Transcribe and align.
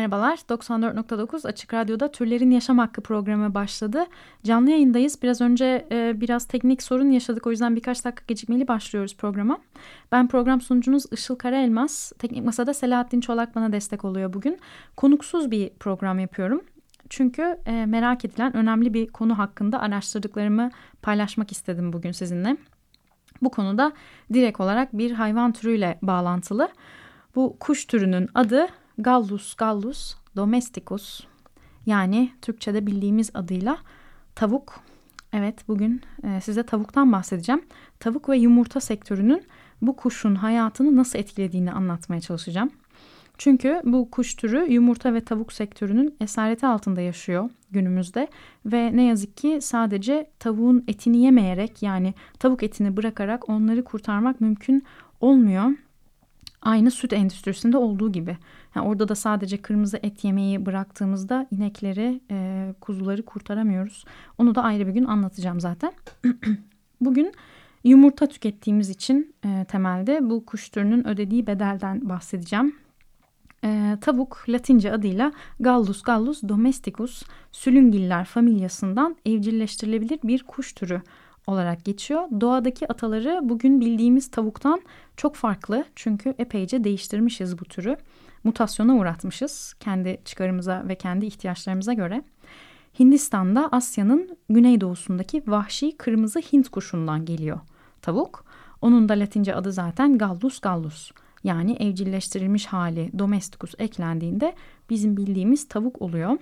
Merhabalar, 0.00 0.36
94.9 0.36 1.48
Açık 1.48 1.74
Radyo'da 1.74 2.12
Türlerin 2.12 2.50
Yaşam 2.50 2.78
Hakkı 2.78 3.00
programı 3.00 3.54
başladı. 3.54 4.06
Canlı 4.44 4.70
yayındayız. 4.70 5.22
Biraz 5.22 5.40
önce 5.40 5.86
e, 5.90 6.20
biraz 6.20 6.44
teknik 6.44 6.82
sorun 6.82 7.10
yaşadık. 7.10 7.46
O 7.46 7.50
yüzden 7.50 7.76
birkaç 7.76 8.04
dakika 8.04 8.24
gecikmeli 8.26 8.68
başlıyoruz 8.68 9.16
programa. 9.16 9.58
Ben 10.12 10.28
program 10.28 10.60
sunucunuz 10.60 11.04
Işıl 11.12 11.36
Karaelmaz. 11.36 12.12
Teknik 12.18 12.44
Masa'da 12.44 12.74
Selahattin 12.74 13.20
Çolak 13.20 13.54
bana 13.54 13.72
destek 13.72 14.04
oluyor 14.04 14.32
bugün. 14.32 14.58
Konuksuz 14.96 15.50
bir 15.50 15.70
program 15.70 16.18
yapıyorum. 16.18 16.60
Çünkü 17.08 17.58
e, 17.66 17.86
merak 17.86 18.24
edilen 18.24 18.56
önemli 18.56 18.94
bir 18.94 19.06
konu 19.06 19.38
hakkında 19.38 19.80
araştırdıklarımı 19.80 20.70
paylaşmak 21.02 21.52
istedim 21.52 21.92
bugün 21.92 22.12
sizinle. 22.12 22.56
Bu 23.42 23.50
konuda 23.50 23.92
direkt 24.32 24.60
olarak 24.60 24.98
bir 24.98 25.10
hayvan 25.10 25.52
türüyle 25.52 25.98
bağlantılı. 26.02 26.68
Bu 27.34 27.56
kuş 27.60 27.84
türünün 27.84 28.28
adı 28.34 28.66
Gallus 29.02 29.54
gallus 29.54 30.14
domesticus 30.36 31.20
yani 31.86 32.30
Türkçe'de 32.42 32.86
bildiğimiz 32.86 33.30
adıyla 33.34 33.78
tavuk. 34.34 34.80
Evet 35.32 35.68
bugün 35.68 36.00
e, 36.24 36.40
size 36.40 36.62
tavuktan 36.62 37.12
bahsedeceğim. 37.12 37.62
Tavuk 38.00 38.28
ve 38.28 38.36
yumurta 38.36 38.80
sektörünün 38.80 39.42
bu 39.82 39.96
kuşun 39.96 40.34
hayatını 40.34 40.96
nasıl 40.96 41.18
etkilediğini 41.18 41.72
anlatmaya 41.72 42.20
çalışacağım. 42.20 42.70
Çünkü 43.38 43.80
bu 43.84 44.10
kuş 44.10 44.34
türü 44.34 44.72
yumurta 44.72 45.14
ve 45.14 45.20
tavuk 45.20 45.52
sektörünün 45.52 46.16
esareti 46.20 46.66
altında 46.66 47.00
yaşıyor 47.00 47.50
günümüzde 47.70 48.28
ve 48.66 48.96
ne 48.96 49.02
yazık 49.02 49.36
ki 49.36 49.58
sadece 49.62 50.30
tavuğun 50.38 50.84
etini 50.88 51.24
yemeyerek 51.24 51.82
yani 51.82 52.14
tavuk 52.38 52.62
etini 52.62 52.96
bırakarak 52.96 53.48
onları 53.48 53.84
kurtarmak 53.84 54.40
mümkün 54.40 54.84
olmuyor. 55.20 55.70
Aynı 56.62 56.90
süt 56.90 57.12
endüstrisinde 57.12 57.76
olduğu 57.76 58.12
gibi. 58.12 58.36
Yani 58.74 58.88
orada 58.88 59.08
da 59.08 59.14
sadece 59.14 59.62
kırmızı 59.62 59.98
et 60.02 60.24
yemeyi 60.24 60.66
bıraktığımızda 60.66 61.46
inekleri, 61.50 62.20
e, 62.30 62.68
kuzuları 62.80 63.22
kurtaramıyoruz. 63.22 64.04
Onu 64.38 64.54
da 64.54 64.62
ayrı 64.62 64.86
bir 64.86 64.92
gün 64.92 65.04
anlatacağım 65.04 65.60
zaten. 65.60 65.92
Bugün 67.00 67.32
yumurta 67.84 68.26
tükettiğimiz 68.26 68.90
için 68.90 69.34
e, 69.44 69.64
temelde 69.64 70.30
bu 70.30 70.46
kuş 70.46 70.68
türünün 70.68 71.08
ödediği 71.08 71.46
bedelden 71.46 72.08
bahsedeceğim. 72.08 72.76
E, 73.64 73.96
tavuk 74.00 74.44
Latince 74.48 74.92
adıyla 74.92 75.32
Gallus 75.60 76.02
gallus 76.02 76.42
domesticus 76.42 77.22
sülüngiller 77.52 78.24
familyasından 78.24 79.16
evcilleştirilebilir 79.26 80.18
bir 80.24 80.42
kuş 80.42 80.72
türü 80.72 81.02
olarak 81.50 81.84
geçiyor. 81.84 82.28
Doğadaki 82.40 82.88
ataları 82.88 83.40
bugün 83.42 83.80
bildiğimiz 83.80 84.30
tavuktan 84.30 84.80
çok 85.16 85.36
farklı 85.36 85.84
çünkü 85.96 86.34
epeyce 86.38 86.84
değiştirmişiz 86.84 87.58
bu 87.58 87.64
türü. 87.64 87.96
Mutasyona 88.44 88.96
uğratmışız 88.96 89.74
kendi 89.80 90.18
çıkarımıza 90.24 90.84
ve 90.88 90.94
kendi 90.94 91.26
ihtiyaçlarımıza 91.26 91.92
göre. 91.92 92.22
Hindistan'da 93.00 93.68
Asya'nın 93.72 94.38
güneydoğusundaki 94.48 95.42
vahşi 95.46 95.96
kırmızı 95.96 96.40
Hint 96.40 96.68
kuşundan 96.68 97.24
geliyor 97.24 97.60
tavuk. 98.02 98.44
Onun 98.82 99.08
da 99.08 99.12
latince 99.12 99.54
adı 99.54 99.72
zaten 99.72 100.18
Gallus 100.18 100.60
gallus. 100.60 101.10
Yani 101.44 101.72
evcilleştirilmiş 101.72 102.66
hali 102.66 103.10
domesticus 103.18 103.74
eklendiğinde 103.78 104.54
bizim 104.90 105.16
bildiğimiz 105.16 105.68
tavuk 105.68 106.02
oluyor. 106.02 106.38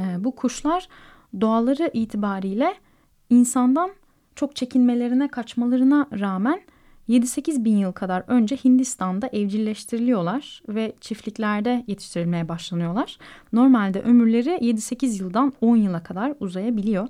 Ee, 0.00 0.24
bu 0.24 0.36
kuşlar 0.36 0.88
doğaları 1.40 1.90
itibariyle 1.92 2.74
insandan 3.30 3.90
çok 4.38 4.56
çekinmelerine, 4.56 5.28
kaçmalarına 5.28 6.06
rağmen 6.20 6.60
7-8 7.08 7.64
bin 7.64 7.76
yıl 7.76 7.92
kadar 7.92 8.24
önce 8.26 8.56
Hindistan'da 8.56 9.26
evcilleştiriliyorlar 9.26 10.62
ve 10.68 10.92
çiftliklerde 11.00 11.84
yetiştirilmeye 11.86 12.48
başlanıyorlar. 12.48 13.18
Normalde 13.52 14.00
ömürleri 14.00 14.50
7-8 14.50 15.22
yıldan 15.22 15.52
10 15.60 15.76
yıla 15.76 16.02
kadar 16.02 16.34
uzayabiliyor. 16.40 17.08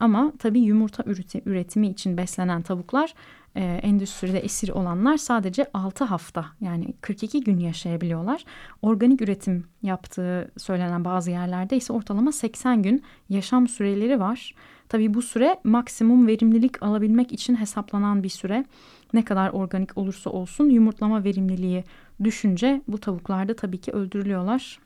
Ama 0.00 0.32
tabii 0.38 0.60
yumurta 0.60 1.04
üretimi 1.46 1.88
için 1.88 2.16
beslenen 2.16 2.62
tavuklar 2.62 3.14
e, 3.54 3.64
endüstride 3.64 4.38
esir 4.38 4.68
olanlar 4.68 5.16
sadece 5.16 5.66
6 5.74 6.04
hafta 6.04 6.46
yani 6.60 6.94
42 7.00 7.40
gün 7.40 7.58
yaşayabiliyorlar. 7.58 8.44
Organik 8.82 9.22
üretim 9.22 9.64
yaptığı 9.82 10.50
söylenen 10.56 11.04
bazı 11.04 11.30
yerlerde 11.30 11.76
ise 11.76 11.92
ortalama 11.92 12.32
80 12.32 12.82
gün 12.82 13.02
yaşam 13.28 13.68
süreleri 13.68 14.20
var. 14.20 14.54
Tabii 14.88 15.14
bu 15.14 15.22
süre 15.22 15.60
maksimum 15.64 16.26
verimlilik 16.26 16.82
alabilmek 16.82 17.32
için 17.32 17.56
hesaplanan 17.56 18.22
bir 18.22 18.28
süre. 18.28 18.64
Ne 19.12 19.24
kadar 19.24 19.50
organik 19.50 19.98
olursa 19.98 20.30
olsun 20.30 20.70
yumurtlama 20.70 21.24
verimliliği 21.24 21.84
düşünce 22.24 22.82
bu 22.88 22.98
tavuklar 22.98 23.48
da 23.48 23.56
tabii 23.56 23.78
ki 23.78 23.92
öldürülüyorlar 23.92 24.78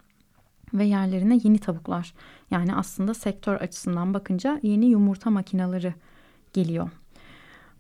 ve 0.75 0.85
yerlerine 0.85 1.41
yeni 1.45 1.59
tavuklar 1.59 2.15
yani 2.51 2.75
aslında 2.75 3.15
sektör 3.15 3.55
açısından 3.55 4.15
bakınca 4.15 4.61
yeni 4.63 4.87
yumurta 4.87 5.31
makineleri 5.31 5.95
geliyor. 6.53 6.91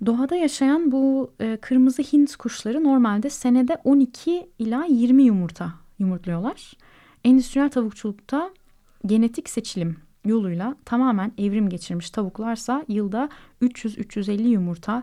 Doğada 0.06 0.36
yaşayan 0.36 0.92
bu 0.92 1.32
e, 1.40 1.56
kırmızı 1.56 2.02
Hint 2.02 2.36
kuşları 2.36 2.84
normalde 2.84 3.30
senede 3.30 3.76
12 3.84 4.50
ila 4.58 4.84
20 4.84 5.22
yumurta 5.22 5.72
yumurtluyorlar. 5.98 6.72
Endüstriyel 7.24 7.70
tavukçulukta 7.70 8.50
genetik 9.06 9.50
seçilim 9.50 9.96
yoluyla 10.24 10.76
tamamen 10.84 11.32
evrim 11.38 11.68
geçirmiş 11.68 12.10
tavuklarsa 12.10 12.84
yılda 12.88 13.28
300-350 13.62 14.42
yumurta 14.42 15.02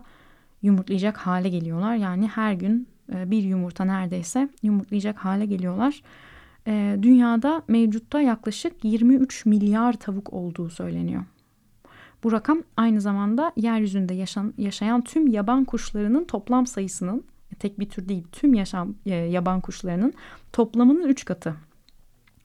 yumurtlayacak 0.62 1.16
hale 1.16 1.48
geliyorlar. 1.48 1.96
Yani 1.96 2.28
her 2.28 2.52
gün 2.52 2.88
e, 3.14 3.30
bir 3.30 3.42
yumurta 3.42 3.84
neredeyse 3.84 4.48
yumurtlayacak 4.62 5.18
hale 5.18 5.46
geliyorlar. 5.46 6.02
E, 6.66 6.98
dünyada 7.02 7.62
mevcutta 7.68 8.20
yaklaşık 8.20 8.84
23 8.84 9.46
milyar 9.46 9.92
tavuk 9.92 10.32
olduğu 10.32 10.70
söyleniyor. 10.70 11.24
Bu 12.24 12.32
rakam 12.32 12.62
aynı 12.76 13.00
zamanda 13.00 13.52
yeryüzünde 13.56 14.14
yaşayan, 14.14 14.54
yaşayan 14.58 15.02
tüm 15.02 15.26
yaban 15.26 15.64
kuşlarının 15.64 16.24
toplam 16.24 16.66
sayısının 16.66 17.24
tek 17.58 17.80
bir 17.80 17.88
tür 17.88 18.08
değil 18.08 18.24
tüm 18.32 18.54
yaşam 18.54 18.94
e, 19.06 19.14
yaban 19.14 19.60
kuşlarının 19.60 20.12
toplamının 20.52 21.08
3 21.08 21.24
katı 21.24 21.56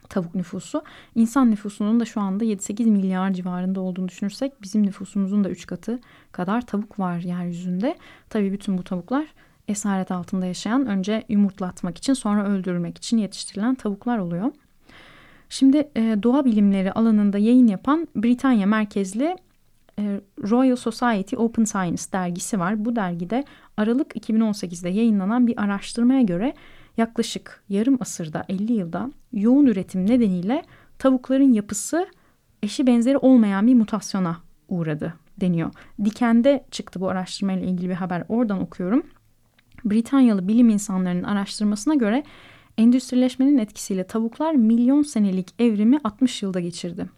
tavuk 0.09 0.35
nüfusu. 0.35 0.83
İnsan 1.15 1.51
nüfusunun 1.51 1.99
da 1.99 2.05
şu 2.05 2.21
anda 2.21 2.45
7-8 2.45 2.85
milyar 2.85 3.33
civarında 3.33 3.81
olduğunu 3.81 4.07
düşünürsek 4.07 4.61
bizim 4.61 4.85
nüfusumuzun 4.85 5.43
da 5.43 5.49
3 5.49 5.65
katı 5.67 5.99
kadar 6.31 6.65
tavuk 6.65 6.99
var 6.99 7.19
yeryüzünde. 7.19 7.97
Tabii 8.29 8.51
bütün 8.51 8.77
bu 8.77 8.83
tavuklar 8.83 9.25
esaret 9.67 10.11
altında 10.11 10.45
yaşayan 10.45 10.85
önce 10.85 11.23
yumurtlatmak 11.29 11.97
için 11.97 12.13
sonra 12.13 12.45
öldürülmek 12.45 12.97
için 12.97 13.17
yetiştirilen 13.17 13.75
tavuklar 13.75 14.17
oluyor. 14.17 14.51
Şimdi 15.49 15.89
e, 15.95 16.17
doğa 16.23 16.45
bilimleri 16.45 16.91
alanında 16.91 17.37
yayın 17.37 17.67
yapan 17.67 18.07
Britanya 18.15 18.65
merkezli 18.67 19.35
e, 19.99 20.21
Royal 20.43 20.75
Society 20.75 21.35
Open 21.37 21.63
Science 21.63 22.03
dergisi 22.13 22.59
var. 22.59 22.85
Bu 22.85 22.95
dergide 22.95 23.45
Aralık 23.77 24.15
2018'de 24.15 24.89
yayınlanan 24.89 25.47
bir 25.47 25.63
araştırmaya 25.63 26.21
göre 26.21 26.53
yaklaşık 26.97 27.63
yarım 27.69 27.97
asırda 28.01 28.45
50 28.49 28.73
yılda 28.73 29.11
yoğun 29.33 29.65
üretim 29.65 30.09
nedeniyle 30.09 30.63
tavukların 30.99 31.53
yapısı 31.53 32.07
eşi 32.63 32.87
benzeri 32.87 33.17
olmayan 33.17 33.67
bir 33.67 33.73
mutasyona 33.73 34.37
uğradı 34.69 35.13
deniyor. 35.41 35.71
Diken'de 36.05 36.65
çıktı 36.71 37.01
bu 37.01 37.09
araştırmayla 37.09 37.67
ilgili 37.67 37.89
bir 37.89 37.95
haber 37.95 38.23
oradan 38.29 38.61
okuyorum. 38.61 39.03
Britanyalı 39.85 40.47
bilim 40.47 40.69
insanlarının 40.69 41.23
araştırmasına 41.23 41.95
göre 41.95 42.23
endüstrileşmenin 42.77 43.57
etkisiyle 43.57 44.07
tavuklar 44.07 44.53
milyon 44.53 45.01
senelik 45.01 45.47
evrimi 45.59 45.99
60 46.03 46.43
yılda 46.43 46.59
geçirdi. 46.59 47.09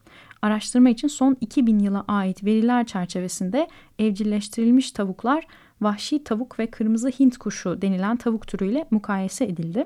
Araştırma 0.41 0.89
için 0.89 1.07
son 1.07 1.38
2000 1.41 1.79
yıla 1.79 2.06
ait 2.07 2.44
veriler 2.44 2.85
çerçevesinde 2.85 3.68
evcilleştirilmiş 4.00 4.91
tavuklar 4.91 5.47
vahşi 5.81 6.24
tavuk 6.24 6.59
ve 6.59 6.68
kırmızı 6.68 7.09
Hint 7.09 7.38
kuşu 7.38 7.81
denilen 7.81 8.18
tavuk 8.18 8.47
türüyle 8.47 8.85
mukayese 8.91 9.45
edildi. 9.45 9.85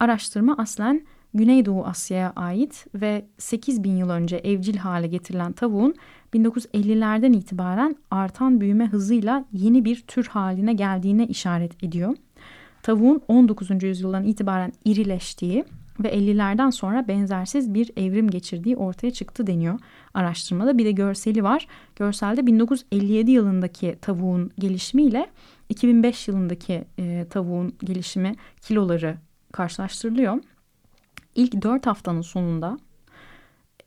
Araştırma 0.00 0.56
aslen 0.58 1.06
Güneydoğu 1.34 1.84
Asya'ya 1.86 2.32
ait 2.36 2.86
ve 2.94 3.24
8 3.38 3.84
bin 3.84 3.96
yıl 3.96 4.10
önce 4.10 4.36
evcil 4.36 4.76
hale 4.76 5.06
getirilen 5.06 5.52
tavuğun 5.52 5.94
1950'lerden 6.34 7.32
itibaren 7.32 7.96
artan 8.10 8.60
büyüme 8.60 8.86
hızıyla 8.86 9.44
yeni 9.52 9.84
bir 9.84 10.00
tür 10.00 10.26
haline 10.26 10.72
geldiğine 10.72 11.26
işaret 11.26 11.84
ediyor. 11.84 12.16
Tavuğun 12.82 13.22
19. 13.28 13.82
yüzyıldan 13.82 14.24
itibaren 14.24 14.72
irileştiği 14.84 15.64
ve 16.02 16.08
50'lerden 16.08 16.70
sonra 16.70 17.08
benzersiz 17.08 17.74
bir 17.74 17.90
evrim 17.96 18.30
geçirdiği 18.30 18.76
ortaya 18.76 19.10
çıktı 19.10 19.46
deniyor 19.46 19.78
araştırmada. 20.14 20.78
Bir 20.78 20.84
de 20.84 20.92
görseli 20.92 21.44
var. 21.44 21.66
Görselde 21.96 22.46
1957 22.46 23.30
yılındaki 23.30 23.96
tavuğun 24.02 24.50
gelişimiyle 24.58 25.30
2005 25.68 26.28
yılındaki 26.28 26.84
e, 26.98 27.26
tavuğun 27.30 27.74
gelişimi 27.84 28.34
kiloları 28.60 29.16
karşılaştırılıyor. 29.52 30.38
İlk 31.34 31.62
4 31.62 31.86
haftanın 31.86 32.22
sonunda 32.22 32.78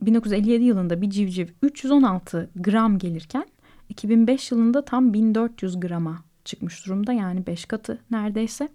1957 0.02 0.64
yılında 0.64 1.02
bir 1.02 1.10
civciv 1.10 1.48
316 1.62 2.50
gram 2.56 2.98
gelirken 2.98 3.46
2005 3.90 4.52
yılında 4.52 4.86
tam 4.86 5.14
1400 5.14 5.80
grama 5.80 6.24
çıkmış 6.46 6.86
durumda. 6.86 7.14
Yani 7.14 7.48
5 7.48 7.66
katı 7.66 7.98
neredeyse. 8.12 8.70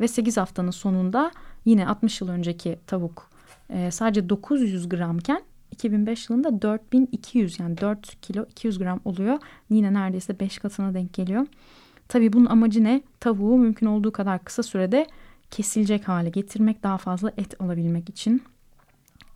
Ve 0.00 0.08
8 0.08 0.36
haftanın 0.36 0.70
sonunda 0.70 1.30
yine 1.64 1.88
60 1.88 2.20
yıl 2.20 2.28
önceki 2.28 2.78
tavuk 2.86 3.30
e, 3.70 3.90
sadece 3.90 4.28
900 4.28 4.88
gramken 4.88 5.42
2005 5.70 6.30
yılında 6.30 6.62
4200 6.62 7.60
yani 7.60 7.78
4 7.78 8.20
kilo 8.20 8.44
200 8.44 8.78
gram 8.78 9.00
oluyor. 9.04 9.38
Yine 9.70 9.94
neredeyse 9.94 10.40
5 10.40 10.58
katına 10.58 10.94
denk 10.94 11.14
geliyor. 11.14 11.46
Tabii 12.08 12.32
bunun 12.32 12.46
amacı 12.46 12.84
ne? 12.84 13.02
Tavuğu 13.20 13.58
mümkün 13.58 13.86
olduğu 13.86 14.12
kadar 14.12 14.44
kısa 14.44 14.62
sürede 14.62 15.06
kesilecek 15.50 16.08
hale 16.08 16.30
getirmek, 16.30 16.82
daha 16.82 16.98
fazla 16.98 17.32
et 17.36 17.60
alabilmek 17.60 18.08
için 18.08 18.42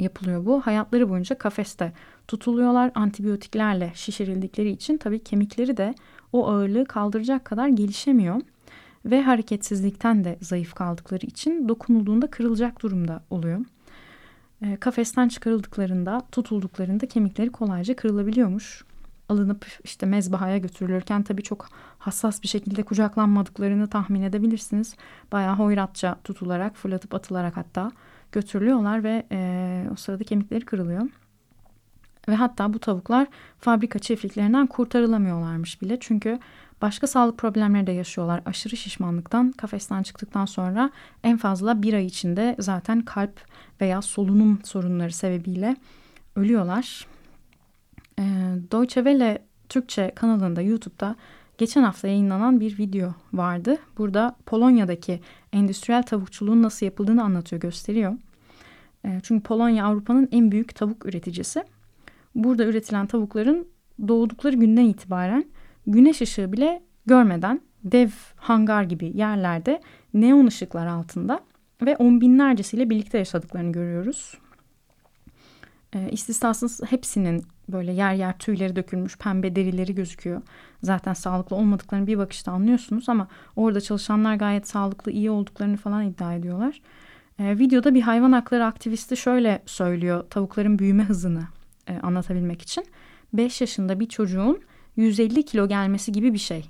yapılıyor 0.01 0.47
bu. 0.47 0.61
Hayatları 0.61 1.09
boyunca 1.09 1.39
kafeste 1.39 1.93
tutuluyorlar. 2.29 2.91
Antibiyotiklerle 2.95 3.93
şişirildikleri 3.95 4.71
için 4.71 4.97
tabii 4.97 5.25
kemikleri 5.25 5.77
de 5.77 5.95
o 6.33 6.49
ağırlığı 6.49 6.85
kaldıracak 6.85 7.45
kadar 7.45 7.69
gelişemiyor. 7.69 8.41
Ve 9.05 9.23
hareketsizlikten 9.23 10.25
de 10.25 10.39
zayıf 10.41 10.75
kaldıkları 10.75 11.27
için 11.27 11.69
dokunulduğunda 11.69 12.31
kırılacak 12.31 12.83
durumda 12.83 13.23
oluyor. 13.31 13.61
E, 14.63 14.77
kafesten 14.77 15.29
çıkarıldıklarında, 15.29 16.23
tutulduklarında 16.33 17.07
kemikleri 17.07 17.53
kolayca 17.53 17.97
kırılabiliyormuş. 17.97 18.85
Alınıp 19.29 19.67
işte 19.85 20.07
mezbahaya 20.07 20.59
götürülürken 20.59 21.23
tabii 21.23 21.43
çok 21.43 21.69
hassas 21.99 22.43
bir 22.43 22.49
şekilde 22.49 22.83
kucaklanmadıklarını 22.83 23.89
tahmin 23.89 24.23
edebilirsiniz. 24.23 24.95
Bayağı 25.33 25.57
hoyratça 25.57 26.17
tutularak, 26.25 26.77
fırlatıp 26.77 27.15
atılarak 27.15 27.57
hatta 27.57 27.93
götürülüyorlar 28.33 29.05
ve 29.05 29.27
e, 29.33 29.89
o 29.93 29.97
sırada 29.97 30.25
kemikleri 30.25 30.65
kırılıyor. 30.65 31.03
Ve 32.29 32.35
hatta 32.35 32.73
bu 32.73 32.79
tavuklar 32.79 33.29
fabrika 33.59 33.99
çiftliklerinden 33.99 34.67
kurtarılamıyorlarmış 34.67 35.83
bile. 35.83 35.97
Çünkü 36.01 36.39
başka 36.83 37.07
sağlık 37.07 37.39
problemleri 37.39 37.87
de 37.87 37.93
yaşıyorlar. 37.93 38.43
Aşırı 38.47 38.77
şişmanlıktan 38.77 39.53
kafesten 39.53 40.03
çıktıktan 40.03 40.45
sonra 40.45 40.91
en 41.25 41.37
fazla 41.37 41.83
bir 41.83 41.95
ay 41.95 42.07
içinde 42.07 42.57
zaten 42.59 43.03
kalp 43.03 43.41
veya 43.81 44.03
solunum 44.03 44.61
sorunları 44.65 45.13
sebebiyle 45.13 45.77
ölüyorlar. 46.37 47.07
E, 48.19 48.23
Deutsche 48.73 49.01
Welle 49.01 49.45
Türkçe 49.69 50.13
kanalında 50.15 50.61
YouTube'da 50.61 51.17
geçen 51.59 51.83
hafta 51.83 52.09
yayınlanan 52.09 52.61
bir 52.61 52.79
video 52.79 53.15
vardı. 53.33 53.79
Burada 53.99 54.37
Polonya'daki 54.47 55.21
endüstriyel 55.53 56.03
tavukçuluğun 56.03 56.63
nasıl 56.63 56.87
yapıldığını 56.87 57.23
anlatıyor, 57.23 57.63
gösteriyor. 57.63 58.17
E, 59.05 59.21
çünkü 59.23 59.43
Polonya 59.43 59.87
Avrupa'nın 59.87 60.29
en 60.33 60.53
büyük 60.53 60.75
tavuk 60.75 61.07
üreticisi. 61.07 61.65
Burada 62.35 62.65
üretilen 62.65 63.07
tavukların 63.07 63.67
doğdukları 64.09 64.57
günden 64.57 64.85
itibaren 64.85 65.45
güneş 65.87 66.21
ışığı 66.21 66.53
bile 66.53 66.83
görmeden 67.07 67.61
dev 67.85 68.09
hangar 68.37 68.83
gibi 68.83 69.13
yerlerde 69.15 69.83
neon 70.15 70.47
ışıklar 70.47 70.87
altında 70.87 71.41
ve 71.83 71.97
on 71.97 72.21
binlercesiyle 72.21 72.91
birlikte 72.91 73.19
yaşadıklarını 73.19 73.73
görüyoruz. 73.73 74.39
E, 75.93 76.09
istisnasız 76.11 76.81
hepsinin 76.91 77.43
böyle 77.69 77.93
yer 77.93 78.15
yer 78.15 78.39
tüyleri 78.39 78.77
dökülmüş 78.77 79.19
pembe 79.19 79.57
derileri 79.57 79.95
gözüküyor. 79.95 80.43
Zaten 80.83 81.13
sağlıklı 81.13 81.57
olmadıklarını 81.57 82.07
bir 82.07 82.19
bakışta 82.19 82.53
anlıyorsunuz 82.53 83.09
ama 83.09 83.29
orada 83.57 83.81
çalışanlar 83.81 84.35
gayet 84.35 84.69
sağlıklı 84.69 85.13
iyi 85.13 85.31
olduklarını 85.31 85.77
falan 85.77 86.07
iddia 86.07 86.35
ediyorlar. 86.35 86.81
E, 87.39 87.59
videoda 87.59 87.95
bir 87.95 88.03
hayvan 88.03 88.33
hakları 88.33 88.65
aktivisti 88.65 89.17
şöyle 89.17 89.63
söylüyor 89.67 90.25
tavukların 90.31 90.79
büyüme 90.79 91.05
hızını 91.05 91.45
e, 91.89 91.99
anlatabilmek 91.99 92.63
için. 92.63 92.87
5 93.33 93.61
yaşında 93.61 94.01
bir 94.01 94.09
çocuğun 94.09 94.61
150 94.97 95.45
kilo 95.45 95.69
gelmesi 95.69 96.13
gibi 96.13 96.33
bir 96.33 96.39
şey 96.39 96.65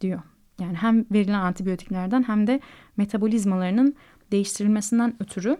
diyor. 0.00 0.22
Yani 0.60 0.76
hem 0.76 1.04
verilen 1.12 1.40
antibiyotiklerden 1.40 2.22
hem 2.22 2.46
de 2.46 2.60
metabolizmalarının 2.96 3.96
değiştirilmesinden 4.32 5.14
ötürü 5.20 5.56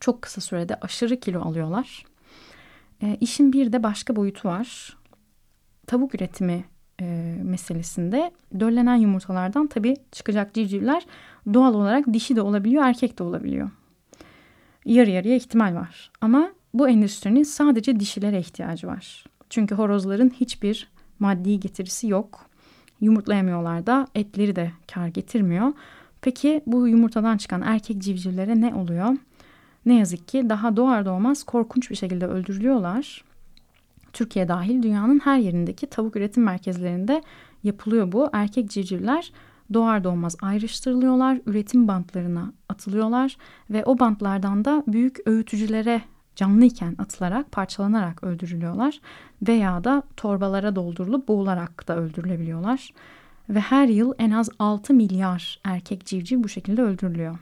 çok 0.00 0.22
kısa 0.22 0.40
sürede 0.40 0.74
aşırı 0.80 1.20
kilo 1.20 1.40
alıyorlar. 1.40 2.04
E, 3.02 3.16
işin 3.20 3.52
bir 3.52 3.72
de 3.72 3.82
başka 3.82 4.16
boyutu 4.16 4.48
var. 4.48 4.96
Tavuk 5.86 6.14
üretimi 6.14 6.64
e, 7.00 7.36
meselesinde 7.42 8.30
döllenen 8.60 8.96
yumurtalardan 8.96 9.66
tabii 9.66 9.96
çıkacak 10.12 10.54
civcivler 10.54 11.06
doğal 11.54 11.74
olarak 11.74 12.12
dişi 12.12 12.36
de 12.36 12.42
olabiliyor, 12.42 12.84
erkek 12.84 13.18
de 13.18 13.22
olabiliyor. 13.22 13.70
Yarı 14.84 15.10
yarıya 15.10 15.36
ihtimal 15.36 15.74
var. 15.74 16.10
Ama 16.20 16.52
bu 16.74 16.88
endüstrinin 16.88 17.42
sadece 17.42 18.00
dişilere 18.00 18.38
ihtiyacı 18.38 18.86
var. 18.86 19.24
Çünkü 19.50 19.74
horozların 19.74 20.30
hiçbir 20.30 20.88
maddi 21.18 21.60
getirisi 21.60 22.08
yok. 22.08 22.46
Yumurtlayamıyorlar 23.00 23.86
da 23.86 24.06
etleri 24.14 24.56
de 24.56 24.72
kar 24.92 25.06
getirmiyor. 25.06 25.72
Peki 26.20 26.62
bu 26.66 26.88
yumurtadan 26.88 27.36
çıkan 27.36 27.62
erkek 27.62 27.98
civcivlere 27.98 28.60
ne 28.60 28.74
oluyor? 28.74 29.16
Ne 29.86 29.98
yazık 29.98 30.28
ki 30.28 30.48
daha 30.48 30.76
doğar 30.76 31.06
doğmaz 31.06 31.42
korkunç 31.42 31.90
bir 31.90 31.96
şekilde 31.96 32.26
öldürülüyorlar. 32.26 33.24
Türkiye 34.12 34.48
dahil 34.48 34.82
dünyanın 34.82 35.18
her 35.18 35.38
yerindeki 35.38 35.86
tavuk 35.86 36.16
üretim 36.16 36.42
merkezlerinde 36.42 37.22
yapılıyor 37.64 38.12
bu. 38.12 38.28
Erkek 38.32 38.70
civcivler 38.70 39.32
doğar 39.74 40.04
doğmaz 40.04 40.36
ayrıştırılıyorlar, 40.42 41.40
üretim 41.46 41.88
bantlarına 41.88 42.52
atılıyorlar 42.68 43.36
ve 43.70 43.84
o 43.84 43.98
bantlardan 43.98 44.64
da 44.64 44.84
büyük 44.86 45.18
öğütücülere 45.26 46.02
canlıyken 46.38 46.96
atılarak, 46.98 47.52
parçalanarak 47.52 48.24
öldürülüyorlar 48.24 49.00
veya 49.48 49.84
da 49.84 50.02
torbalara 50.16 50.76
doldurulup 50.76 51.28
boğularak 51.28 51.88
da 51.88 51.96
öldürülebiliyorlar. 51.96 52.90
Ve 53.48 53.60
her 53.60 53.88
yıl 53.88 54.12
en 54.18 54.30
az 54.30 54.50
6 54.58 54.94
milyar 54.94 55.60
erkek 55.64 56.06
civciv 56.06 56.42
bu 56.42 56.48
şekilde 56.48 56.82
öldürülüyor. 56.82 57.38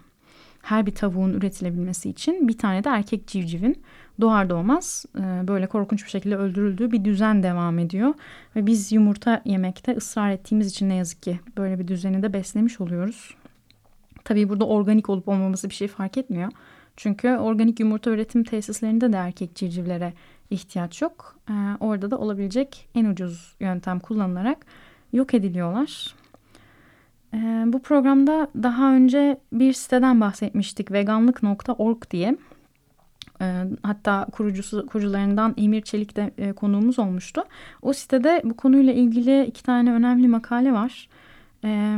Her 0.63 0.87
bir 0.87 0.95
tavuğun 0.95 1.33
üretilebilmesi 1.33 2.11
için 2.11 2.49
bir 2.49 2.59
tane 2.59 2.85
de 2.85 2.89
erkek 2.89 3.27
civcivin 3.27 3.83
doğar 4.21 4.51
doğmaz 4.51 5.05
e, 5.19 5.49
böyle 5.49 5.67
korkunç 5.67 6.05
bir 6.05 6.11
şekilde 6.11 6.37
öldürüldüğü 6.37 6.93
bir 6.93 7.05
düzen 7.05 7.43
devam 7.43 7.79
ediyor. 7.79 8.15
Ve 8.57 8.67
biz 8.67 8.93
yumurta 8.93 9.43
yemekte 9.45 9.97
ısrar 9.97 10.31
ettiğimiz 10.31 10.71
için 10.71 10.89
ne 10.89 10.95
yazık 10.95 11.23
ki 11.23 11.41
böyle 11.57 11.79
bir 11.79 11.89
düzeni 11.89 12.23
de 12.23 12.33
beslemiş 12.33 12.81
oluyoruz. 12.81 13.35
Tabii 14.25 14.49
burada 14.49 14.67
organik 14.67 15.11
olup 15.11 15.29
olmaması 15.29 15.71
bir 15.71 15.75
şey 15.75 15.89
fark 15.89 16.19
etmiyor. 16.19 16.53
Çünkü 16.97 17.29
organik 17.29 17.81
yumurta 17.81 18.11
üretim 18.11 18.45
tesislerinde 18.45 19.13
de 19.13 19.17
erkek 19.17 19.55
civcivlere 19.55 20.13
ihtiyaç 20.51 21.03
yok. 21.03 21.37
Ee, 21.51 21.53
orada 21.81 22.11
da 22.11 22.19
olabilecek 22.19 22.89
en 22.95 23.05
ucuz 23.05 23.55
yöntem 23.61 24.01
kullanılarak 24.01 24.67
yok 25.13 25.35
ediliyorlar. 25.35 26.15
Ee, 27.35 27.65
bu 27.67 27.83
programda 27.83 28.49
daha 28.63 28.95
önce 28.95 29.41
bir 29.53 29.73
siteden 29.73 30.21
bahsetmiştik 30.21 30.93
veganlık.org 30.93 32.11
diye. 32.11 32.37
Ee, 33.41 33.65
hatta 33.83 34.27
kurucusu 34.33 34.87
kurucularından 34.87 35.55
Emir 35.57 35.83
Çelik 35.83 36.17
de 36.17 36.31
e, 36.39 36.53
konuğumuz 36.53 36.99
olmuştu. 36.99 37.45
O 37.83 37.93
sitede 37.93 38.43
bu 38.45 38.57
konuyla 38.57 38.93
ilgili 38.93 39.45
iki 39.45 39.63
tane 39.63 39.93
önemli 39.93 40.29
makale 40.29 40.73
var. 40.73 41.09
Ee, 41.65 41.97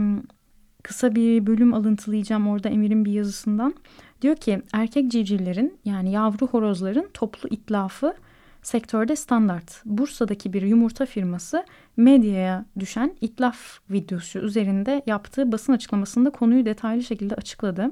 kısa 0.83 1.15
bir 1.15 1.47
bölüm 1.47 1.75
alıntılayacağım 1.75 2.49
orada 2.49 2.69
Emir'in 2.69 3.05
bir 3.05 3.13
yazısından. 3.13 3.75
Diyor 4.23 4.37
ki 4.37 4.63
erkek 4.73 5.11
civcivlerin 5.11 5.79
yani 5.85 6.13
yavru 6.13 6.47
horozların 6.47 7.09
toplu 7.15 7.49
itlafı 7.49 8.15
sektörde 8.63 9.17
standart. 9.17 9.83
Bursa'daki 9.85 10.53
bir 10.53 10.63
yumurta 10.63 11.07
firması 11.07 11.65
medyaya 11.97 12.65
düşen 12.79 13.17
itlaf 13.21 13.59
videosu 13.91 14.39
üzerinde 14.39 15.03
yaptığı 15.07 15.53
basın 15.53 15.73
açıklamasında 15.73 16.31
konuyu 16.31 16.67
detaylı 16.67 17.03
şekilde 17.03 17.35
açıkladı. 17.35 17.91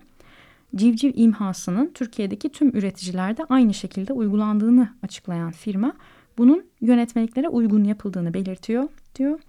Civciv 0.76 1.12
imhasının 1.14 1.90
Türkiye'deki 1.94 2.48
tüm 2.48 2.68
üreticilerde 2.68 3.42
aynı 3.48 3.74
şekilde 3.74 4.12
uygulandığını 4.12 4.88
açıklayan 5.02 5.50
firma 5.50 5.92
bunun 6.38 6.64
yönetmeliklere 6.80 7.48
uygun 7.48 7.84
yapıldığını 7.84 8.34
belirtiyor 8.34 8.88
diyor. 9.16 9.40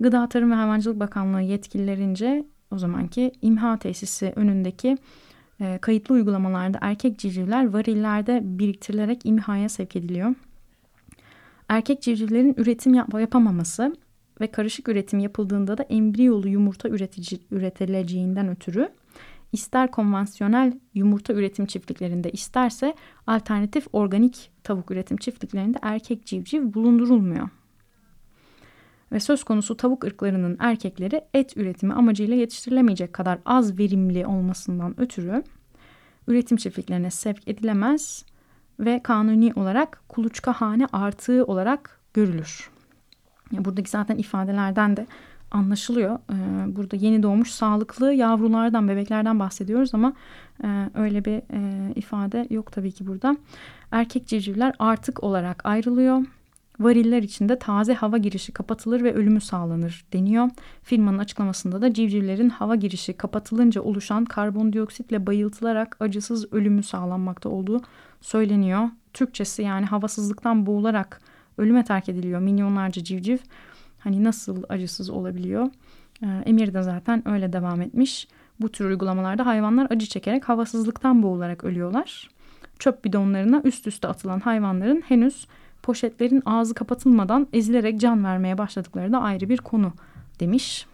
Gıda 0.00 0.28
Tarım 0.28 0.50
ve 0.50 0.54
Hayvancılık 0.54 1.00
Bakanlığı 1.00 1.42
yetkililerince 1.42 2.44
o 2.70 2.78
zamanki 2.78 3.32
imha 3.42 3.76
tesisi 3.76 4.32
önündeki 4.36 4.96
e, 5.60 5.78
kayıtlı 5.78 6.14
uygulamalarda 6.14 6.78
erkek 6.80 7.18
civcivler 7.18 7.68
varillerde 7.68 8.40
biriktirilerek 8.42 9.20
imhaya 9.24 9.68
sevk 9.68 9.96
ediliyor. 9.96 10.34
Erkek 11.68 12.02
civcivlerin 12.02 12.54
üretim 12.56 12.94
yap 12.94 13.20
yapamaması 13.20 13.96
ve 14.40 14.46
karışık 14.46 14.88
üretim 14.88 15.18
yapıldığında 15.18 15.78
da 15.78 15.82
embriyolu 15.82 16.48
yumurta 16.48 16.88
üretici 16.88 17.40
üretileceğinden 17.50 18.48
ötürü 18.48 18.88
ister 19.52 19.90
konvansiyonel 19.90 20.72
yumurta 20.94 21.32
üretim 21.32 21.66
çiftliklerinde 21.66 22.30
isterse 22.30 22.94
alternatif 23.26 23.86
organik 23.92 24.50
tavuk 24.64 24.90
üretim 24.90 25.16
çiftliklerinde 25.16 25.78
erkek 25.82 26.26
civciv 26.26 26.74
bulundurulmuyor. 26.74 27.48
Ve 29.12 29.20
söz 29.20 29.44
konusu 29.44 29.76
tavuk 29.76 30.04
ırklarının 30.04 30.56
erkekleri 30.60 31.24
et 31.34 31.56
üretimi 31.56 31.94
amacıyla 31.94 32.36
yetiştirilemeyecek 32.36 33.12
kadar 33.12 33.38
az 33.44 33.78
verimli 33.78 34.26
olmasından 34.26 35.00
ötürü 35.00 35.42
üretim 36.28 36.56
çiftliklerine 36.56 37.10
sevk 37.10 37.48
edilemez 37.48 38.24
ve 38.80 39.02
kanuni 39.02 39.52
olarak 39.56 40.02
kuluçkahane 40.08 40.86
artığı 40.92 41.44
olarak 41.44 42.00
görülür. 42.14 42.70
Buradaki 43.52 43.90
zaten 43.90 44.16
ifadelerden 44.16 44.96
de 44.96 45.06
anlaşılıyor. 45.50 46.18
Ee, 46.32 46.76
burada 46.76 46.96
yeni 46.96 47.22
doğmuş 47.22 47.50
sağlıklı 47.50 48.12
yavrulardan, 48.12 48.88
bebeklerden 48.88 49.38
bahsediyoruz 49.38 49.94
ama 49.94 50.12
e, 50.64 50.90
öyle 50.94 51.24
bir 51.24 51.42
e, 51.52 51.92
ifade 51.94 52.46
yok 52.50 52.72
tabii 52.72 52.92
ki 52.92 53.06
burada. 53.06 53.36
Erkek 53.90 54.26
civcivler 54.26 54.74
artık 54.78 55.22
olarak 55.22 55.66
ayrılıyor. 55.66 56.22
Variller 56.80 57.22
içinde 57.22 57.58
taze 57.58 57.94
hava 57.94 58.18
girişi 58.18 58.52
kapatılır 58.52 59.02
ve 59.02 59.14
ölümü 59.14 59.40
sağlanır 59.40 60.04
deniyor. 60.12 60.50
Firmanın 60.82 61.18
açıklamasında 61.18 61.82
da 61.82 61.94
civcivlerin 61.94 62.48
hava 62.48 62.74
girişi 62.74 63.12
kapatılınca 63.12 63.82
oluşan 63.82 64.24
karbondioksitle 64.24 65.26
bayıltılarak 65.26 65.96
acısız 66.00 66.52
ölümü 66.52 66.82
sağlanmakta 66.82 67.48
olduğu 67.48 67.82
söyleniyor. 68.20 68.88
Türkçesi 69.12 69.62
yani 69.62 69.86
havasızlıktan 69.86 70.66
boğularak 70.66 71.20
ölüme 71.58 71.84
terk 71.84 72.08
ediliyor 72.08 72.40
milyonlarca 72.40 73.04
civciv. 73.04 73.38
Hani 73.98 74.24
nasıl 74.24 74.62
acısız 74.68 75.10
olabiliyor? 75.10 75.68
Ee, 76.22 76.26
Emir 76.46 76.74
de 76.74 76.82
zaten 76.82 77.28
öyle 77.28 77.52
devam 77.52 77.80
etmiş. 77.80 78.28
Bu 78.60 78.68
tür 78.68 78.84
uygulamalarda 78.84 79.46
hayvanlar 79.46 79.86
acı 79.90 80.06
çekerek 80.06 80.48
havasızlıktan 80.48 81.22
boğularak 81.22 81.64
ölüyorlar. 81.64 82.30
Çöp 82.78 83.04
bidonlarına 83.04 83.60
üst 83.64 83.86
üste 83.86 84.08
atılan 84.08 84.40
hayvanların 84.40 85.00
henüz 85.00 85.46
poşetlerin 85.82 86.42
ağzı 86.46 86.74
kapatılmadan 86.74 87.46
ezilerek 87.52 88.00
can 88.00 88.24
vermeye 88.24 88.58
başladıkları 88.58 89.12
da 89.12 89.20
ayrı 89.20 89.48
bir 89.48 89.58
konu 89.58 89.92
demiş. 90.40 90.86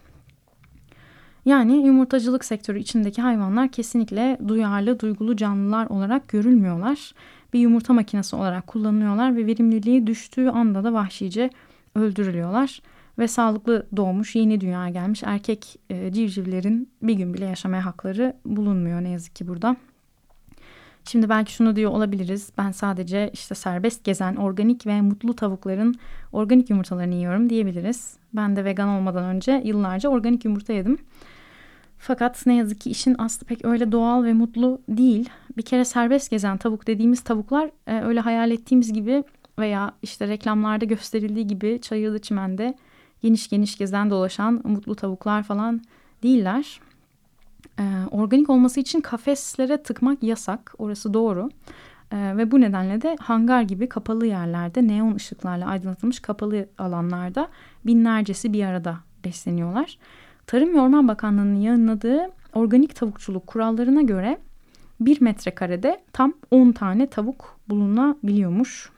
Yani 1.45 1.85
yumurtacılık 1.85 2.45
sektörü 2.45 2.79
içindeki 2.79 3.21
hayvanlar 3.21 3.71
kesinlikle 3.71 4.37
duyarlı, 4.47 4.99
duygulu 4.99 5.35
canlılar 5.35 5.85
olarak 5.85 6.27
görülmüyorlar. 6.27 7.13
Bir 7.53 7.59
yumurta 7.59 7.93
makinesi 7.93 8.35
olarak 8.35 8.67
kullanılıyorlar 8.67 9.35
ve 9.35 9.45
verimliliği 9.45 10.07
düştüğü 10.07 10.47
anda 10.47 10.83
da 10.83 10.93
vahşice 10.93 11.49
öldürülüyorlar. 11.95 12.81
Ve 13.19 13.27
sağlıklı 13.27 13.87
doğmuş, 13.97 14.35
yeni 14.35 14.61
dünyaya 14.61 14.89
gelmiş 14.89 15.23
erkek 15.25 15.79
e, 15.89 16.11
civcivlerin 16.13 16.89
bir 17.01 17.13
gün 17.13 17.33
bile 17.33 17.45
yaşamaya 17.45 17.85
hakları 17.85 18.37
bulunmuyor 18.45 19.03
ne 19.03 19.09
yazık 19.09 19.35
ki 19.35 19.47
burada. 19.47 19.75
Şimdi 21.07 21.29
belki 21.29 21.53
şunu 21.53 21.75
diyor 21.75 21.91
olabiliriz. 21.91 22.51
Ben 22.57 22.71
sadece 22.71 23.29
işte 23.33 23.55
serbest 23.55 24.03
gezen 24.03 24.35
organik 24.35 24.85
ve 24.85 25.01
mutlu 25.01 25.35
tavukların 25.35 25.95
organik 26.31 26.69
yumurtalarını 26.69 27.15
yiyorum 27.15 27.49
diyebiliriz. 27.49 28.17
Ben 28.33 28.55
de 28.55 28.65
vegan 28.65 28.89
olmadan 28.89 29.23
önce 29.23 29.61
yıllarca 29.65 30.09
organik 30.09 30.45
yumurta 30.45 30.73
yedim. 30.73 30.97
Fakat 31.97 32.45
ne 32.45 32.55
yazık 32.55 32.81
ki 32.81 32.89
işin 32.89 33.15
aslı 33.17 33.47
pek 33.47 33.65
öyle 33.65 33.91
doğal 33.91 34.23
ve 34.23 34.33
mutlu 34.33 34.81
değil. 34.89 35.29
Bir 35.57 35.61
kere 35.61 35.85
serbest 35.85 36.31
gezen 36.31 36.57
tavuk 36.57 36.87
dediğimiz 36.87 37.21
tavuklar 37.21 37.69
e, 37.87 38.01
öyle 38.01 38.19
hayal 38.19 38.51
ettiğimiz 38.51 38.93
gibi 38.93 39.23
veya 39.59 39.91
işte 40.01 40.27
reklamlarda 40.27 40.85
gösterildiği 40.85 41.47
gibi 41.47 41.79
çayırlı 41.81 42.19
çimende 42.19 42.77
geniş 43.21 43.49
geniş 43.49 43.77
gezen 43.77 44.09
dolaşan 44.09 44.61
mutlu 44.63 44.95
tavuklar 44.95 45.43
falan 45.43 45.81
değiller. 46.23 46.79
Ee, 47.79 47.83
organik 48.11 48.49
olması 48.49 48.79
için 48.79 49.01
kafeslere 49.01 49.83
tıkmak 49.83 50.23
yasak. 50.23 50.73
Orası 50.77 51.13
doğru. 51.13 51.49
Ee, 52.11 52.37
ve 52.37 52.51
bu 52.51 52.61
nedenle 52.61 53.01
de 53.01 53.15
hangar 53.19 53.61
gibi 53.61 53.89
kapalı 53.89 54.25
yerlerde 54.25 54.87
neon 54.87 55.15
ışıklarla 55.15 55.67
aydınlatılmış 55.67 56.19
kapalı 56.19 56.69
alanlarda 56.77 57.47
binlercesi 57.85 58.53
bir 58.53 58.63
arada 58.63 58.97
besleniyorlar. 59.25 59.97
Tarım 60.47 60.73
ve 60.73 60.81
Orman 60.81 61.07
Bakanlığı'nın 61.07 61.55
yayınladığı 61.55 62.19
organik 62.53 62.95
tavukçuluk 62.95 63.47
kurallarına 63.47 64.01
göre 64.01 64.37
bir 64.99 65.21
metrekarede 65.21 66.01
tam 66.13 66.33
10 66.51 66.71
tane 66.71 67.07
tavuk 67.07 67.59
bulunabiliyormuş. 67.69 68.89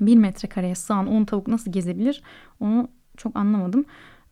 Bir 0.00 0.16
metrekareye 0.16 0.74
sığan 0.74 1.06
10 1.06 1.24
tavuk 1.24 1.48
nasıl 1.48 1.72
gezebilir 1.72 2.22
onu 2.60 2.88
çok 3.16 3.36
anlamadım. 3.36 3.84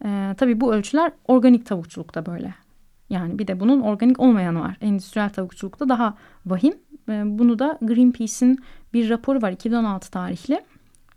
Ee, 0.04 0.34
tabii 0.38 0.60
bu 0.60 0.74
ölçüler 0.74 1.12
organik 1.28 1.66
tavukçulukta 1.66 2.26
böyle. 2.26 2.54
Yani 3.10 3.38
bir 3.38 3.46
de 3.46 3.60
bunun 3.60 3.80
organik 3.80 4.20
olmayanı 4.20 4.60
var. 4.60 4.76
Endüstriyel 4.80 5.30
tavukçulukta 5.30 5.88
daha 5.88 6.14
vahim. 6.46 6.74
Bunu 7.08 7.58
da 7.58 7.78
Greenpeace'in 7.82 8.58
bir 8.92 9.10
raporu 9.10 9.42
var 9.42 9.52
2016 9.52 10.10
tarihli. 10.10 10.60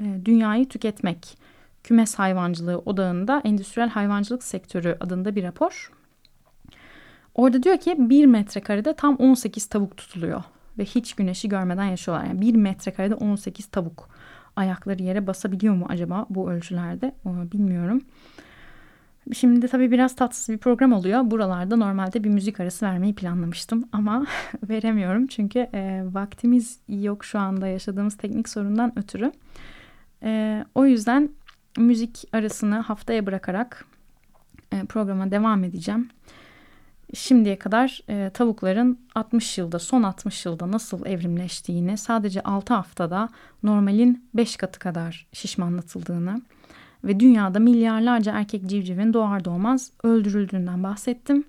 Ee, 0.01 0.25
Dünyayı 0.25 0.69
Tüketmek 0.69 1.37
Kümes 1.83 2.15
Hayvancılığı 2.15 2.79
Odağı'nda 2.79 3.41
Endüstriyel 3.45 3.89
Hayvancılık 3.89 4.43
Sektörü 4.43 4.97
adında 4.99 5.35
bir 5.35 5.43
rapor. 5.43 5.91
Orada 7.35 7.63
diyor 7.63 7.77
ki 7.77 7.95
bir 7.97 8.25
metrekarede 8.25 8.93
tam 8.95 9.15
18 9.15 9.65
tavuk 9.65 9.97
tutuluyor 9.97 10.43
ve 10.77 10.85
hiç 10.85 11.13
güneşi 11.13 11.49
görmeden 11.49 11.85
yaşıyorlar. 11.85 12.25
Yani 12.25 12.41
bir 12.41 12.55
metrekarede 12.55 13.15
18 13.15 13.65
tavuk 13.65 14.09
ayakları 14.55 15.03
yere 15.03 15.27
basabiliyor 15.27 15.75
mu 15.75 15.85
acaba 15.89 16.25
bu 16.29 16.51
ölçülerde 16.51 17.15
Onu 17.25 17.51
bilmiyorum. 17.51 18.01
Şimdi 19.31 19.67
tabii 19.67 19.91
biraz 19.91 20.15
tatsız 20.15 20.49
bir 20.49 20.57
program 20.57 20.93
oluyor. 20.93 21.31
Buralarda 21.31 21.75
normalde 21.75 22.23
bir 22.23 22.29
müzik 22.29 22.59
arası 22.59 22.85
vermeyi 22.85 23.15
planlamıştım 23.15 23.89
ama 23.91 24.25
veremiyorum 24.69 25.27
çünkü 25.27 25.59
e, 25.59 26.03
vaktimiz 26.11 26.79
yok 26.87 27.25
şu 27.25 27.39
anda 27.39 27.67
yaşadığımız 27.67 28.17
teknik 28.17 28.49
sorundan 28.49 28.99
ötürü. 28.99 29.31
E, 30.23 30.63
o 30.75 30.85
yüzden 30.85 31.29
müzik 31.77 32.23
arasını 32.33 32.75
haftaya 32.75 33.25
bırakarak 33.25 33.85
e, 34.71 34.85
programa 34.85 35.31
devam 35.31 35.63
edeceğim. 35.63 36.09
Şimdiye 37.13 37.59
kadar 37.59 38.01
e, 38.09 38.29
tavukların 38.33 38.99
60 39.15 39.57
yılda, 39.57 39.79
son 39.79 40.03
60 40.03 40.45
yılda 40.45 40.71
nasıl 40.71 41.05
evrimleştiğini, 41.05 41.97
sadece 41.97 42.41
6 42.41 42.73
haftada 42.73 43.29
normalin 43.63 44.29
5 44.33 44.57
katı 44.57 44.79
kadar 44.79 45.27
şişmanlatıldığını 45.33 46.41
ve 47.03 47.19
dünyada 47.19 47.59
milyarlarca 47.59 48.31
erkek 48.31 48.65
civcivin 48.65 49.13
doğar 49.13 49.45
doğmaz 49.45 49.91
öldürüldüğünden 50.03 50.83
bahsettim. 50.83 51.43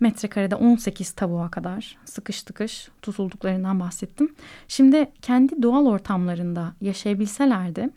Metrekarede 0.00 0.54
18 0.54 1.12
tavuğa 1.12 1.50
kadar 1.50 1.96
sıkış 2.04 2.42
tıkış 2.42 2.88
tutulduklarından 3.02 3.80
bahsettim. 3.80 4.34
Şimdi 4.68 5.10
kendi 5.22 5.62
doğal 5.62 5.86
ortamlarında 5.86 6.72
yaşayabilselerdi 6.80 7.90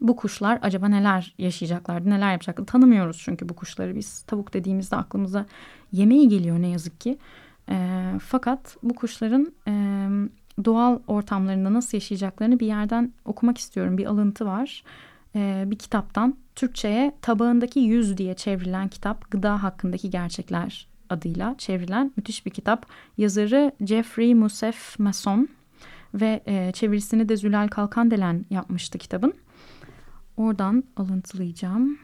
bu 0.00 0.16
kuşlar 0.16 0.58
acaba 0.62 0.88
neler 0.88 1.34
yaşayacaklardı, 1.38 2.10
neler 2.10 2.32
yapacaklardı 2.32 2.70
tanımıyoruz 2.70 3.22
çünkü 3.24 3.48
bu 3.48 3.54
kuşları 3.54 3.96
biz 3.96 4.22
tavuk 4.22 4.54
dediğimizde 4.54 4.96
aklımıza 4.96 5.46
yemeği 5.92 6.28
geliyor 6.28 6.62
ne 6.62 6.68
yazık 6.68 7.00
ki. 7.00 7.18
E, 7.68 8.04
fakat 8.22 8.76
bu 8.82 8.94
kuşların 8.94 9.52
e, 9.68 9.72
doğal 10.64 10.98
ortamlarında 11.06 11.72
nasıl 11.72 11.96
yaşayacaklarını 11.96 12.60
bir 12.60 12.66
yerden 12.66 13.12
okumak 13.24 13.58
istiyorum. 13.58 13.98
Bir 13.98 14.06
alıntı 14.06 14.46
var 14.46 14.82
e, 15.34 15.64
bir 15.66 15.78
kitaptan 15.78 16.36
Türkçe'ye 16.54 17.12
tabağındaki 17.22 17.80
yüz 17.80 18.16
diye 18.16 18.34
çevrilen 18.34 18.88
kitap 18.88 19.30
gıda 19.30 19.62
hakkındaki 19.62 20.10
gerçekler 20.10 20.86
adıyla 21.10 21.54
çevrilen 21.58 22.12
müthiş 22.16 22.46
bir 22.46 22.50
kitap. 22.50 22.86
Yazarı 23.18 23.72
Jeffrey 23.80 24.34
Musef 24.34 24.98
Mason 24.98 25.48
ve 26.14 26.42
e, 26.46 26.72
çevirisini 26.72 27.28
de 27.28 27.36
Zülal 27.36 27.68
Kalkandelen 27.68 28.44
yapmıştı 28.50 28.98
kitabın. 28.98 29.34
Oradan 30.36 30.84
alıntılayacağım. 30.96 31.98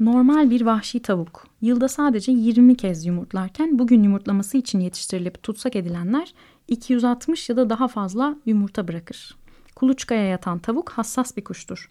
Normal 0.00 0.50
bir 0.50 0.60
vahşi 0.60 1.02
tavuk 1.02 1.46
yılda 1.60 1.88
sadece 1.88 2.32
20 2.32 2.76
kez 2.76 3.06
yumurtlarken 3.06 3.78
bugün 3.78 4.02
yumurtlaması 4.02 4.56
için 4.56 4.80
yetiştirilip 4.80 5.42
tutsak 5.42 5.76
edilenler 5.76 6.34
260 6.68 7.48
ya 7.48 7.56
da 7.56 7.70
daha 7.70 7.88
fazla 7.88 8.36
yumurta 8.46 8.88
bırakır. 8.88 9.41
Kuluçkaya 9.76 10.24
yatan 10.24 10.58
tavuk 10.58 10.90
hassas 10.90 11.36
bir 11.36 11.44
kuştur. 11.44 11.90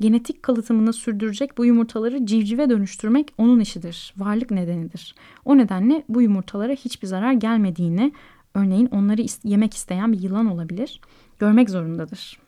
Genetik 0.00 0.42
kalıtımını 0.42 0.92
sürdürecek 0.92 1.58
bu 1.58 1.64
yumurtaları 1.64 2.26
civcive 2.26 2.70
dönüştürmek 2.70 3.32
onun 3.38 3.60
işidir, 3.60 4.14
varlık 4.16 4.50
nedenidir. 4.50 5.14
O 5.44 5.58
nedenle 5.58 6.04
bu 6.08 6.22
yumurtalara 6.22 6.72
hiçbir 6.72 7.06
zarar 7.08 7.32
gelmediğini, 7.32 8.12
örneğin 8.54 8.86
onları 8.86 9.26
yemek 9.44 9.74
isteyen 9.74 10.12
bir 10.12 10.20
yılan 10.22 10.46
olabilir, 10.46 11.00
görmek 11.38 11.70
zorundadır. 11.70 12.40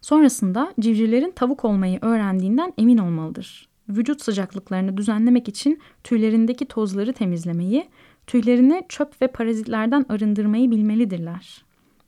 Sonrasında 0.00 0.74
civcivlerin 0.80 1.30
tavuk 1.30 1.64
olmayı 1.64 1.98
öğrendiğinden 2.02 2.72
emin 2.78 2.98
olmalıdır. 2.98 3.68
Vücut 3.88 4.22
sıcaklıklarını 4.22 4.96
düzenlemek 4.96 5.48
için 5.48 5.80
tüylerindeki 6.04 6.66
tozları 6.66 7.12
temizlemeyi, 7.12 7.88
tüylerini 8.26 8.82
çöp 8.88 9.22
ve 9.22 9.26
parazitlerden 9.26 10.06
arındırmayı 10.08 10.70
bilmelidirler. 10.70 11.65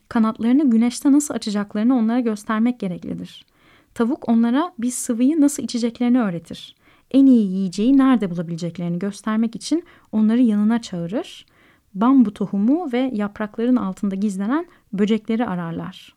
Kanatlarını 0.08 0.70
güneşte 0.70 1.12
nasıl 1.12 1.34
açacaklarını 1.34 1.96
onlara 1.96 2.20
göstermek 2.20 2.80
gereklidir. 2.80 3.46
Tavuk 3.94 4.28
onlara 4.28 4.72
bir 4.78 4.90
sıvıyı 4.90 5.40
nasıl 5.40 5.62
içeceklerini 5.62 6.20
öğretir. 6.20 6.74
en 7.10 7.26
iyi 7.26 7.50
yiyeceği 7.50 7.98
nerede 7.98 8.30
bulabileceklerini 8.30 8.98
göstermek 8.98 9.56
için 9.56 9.84
onları 10.12 10.40
yanına 10.40 10.82
çağırır. 10.82 11.46
Bambu 11.94 12.34
tohumu 12.34 12.92
ve 12.92 13.10
yaprakların 13.14 13.76
altında 13.76 14.14
gizlenen 14.14 14.66
böcekleri 14.92 15.46
ararlar. 15.46 16.14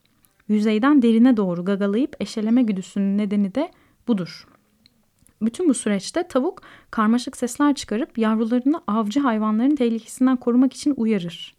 Yüzeyden 0.47 1.01
derine 1.01 1.37
doğru 1.37 1.65
gagalayıp 1.65 2.15
eşeleme 2.19 2.63
güdüsünün 2.63 3.17
nedeni 3.17 3.55
de 3.55 3.71
budur. 4.07 4.47
Bütün 5.41 5.69
bu 5.69 5.73
süreçte 5.73 6.27
tavuk 6.27 6.61
karmaşık 6.91 7.37
sesler 7.37 7.75
çıkarıp 7.75 8.17
yavrularını 8.17 8.81
avcı 8.87 9.19
hayvanların 9.19 9.75
tehlikesinden 9.75 10.37
korumak 10.37 10.73
için 10.73 10.93
uyarır. 10.97 11.55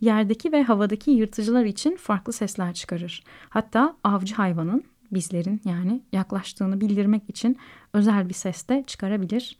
Yerdeki 0.00 0.52
ve 0.52 0.62
havadaki 0.62 1.10
yırtıcılar 1.10 1.64
için 1.64 1.96
farklı 1.96 2.32
sesler 2.32 2.74
çıkarır. 2.74 3.24
Hatta 3.48 3.96
avcı 4.04 4.34
hayvanın 4.34 4.84
bizlerin 5.12 5.60
yani 5.64 6.00
yaklaştığını 6.12 6.80
bildirmek 6.80 7.22
için 7.30 7.56
özel 7.92 8.28
bir 8.28 8.34
ses 8.34 8.68
de 8.68 8.84
çıkarabilir. 8.86 9.56